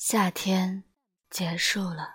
[0.00, 0.84] 夏天
[1.28, 2.08] 结束了。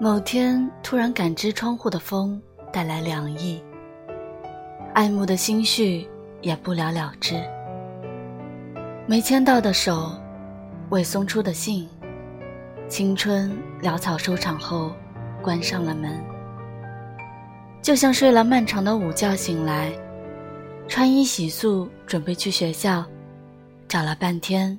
[0.00, 2.42] 某天突然感知窗户的风
[2.72, 3.62] 带来凉意，
[4.94, 6.08] 爱慕的心绪
[6.42, 7.40] 也不了了之。
[9.06, 10.10] 没牵到的手，
[10.90, 11.88] 未送出的信，
[12.88, 14.90] 青春潦草收场后，
[15.40, 16.20] 关上了门。
[17.80, 19.92] 就像睡了漫长的午觉醒来，
[20.88, 23.04] 穿衣洗漱准备去学校，
[23.86, 24.76] 找了半天，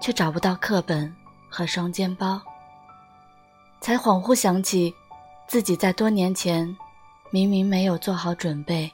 [0.00, 1.10] 却找不到课本
[1.48, 2.42] 和双肩包。
[3.80, 4.92] 才恍惚想起，
[5.46, 6.76] 自己在多年前，
[7.30, 8.90] 明明没有做好准备，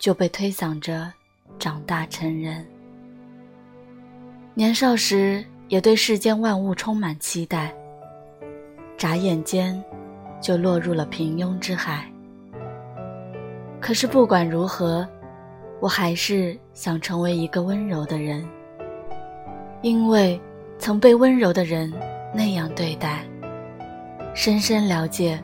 [0.00, 1.10] 就被推搡着
[1.56, 2.66] 长大成人。
[4.54, 7.72] 年少时也对世间万物充满期待，
[8.98, 9.80] 眨眼间，
[10.40, 12.10] 就落入了平庸之海。
[13.80, 15.08] 可是不管如何，
[15.80, 18.46] 我还是想成为一个温柔的人，
[19.82, 20.40] 因为
[20.78, 21.92] 曾被温柔的人
[22.34, 23.24] 那样对待。
[24.34, 25.42] 深深了解，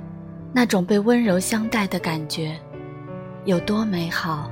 [0.52, 2.58] 那种被温柔相待的感觉，
[3.44, 4.50] 有多美好，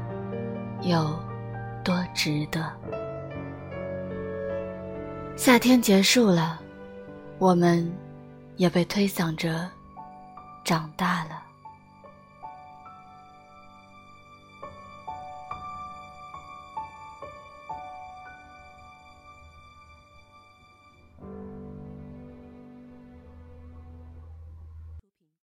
[0.82, 1.14] 有
[1.84, 2.70] 多值得。
[5.36, 6.60] 夏天结束了，
[7.38, 7.90] 我们
[8.56, 9.68] 也被推搡着
[10.64, 11.42] 长大了。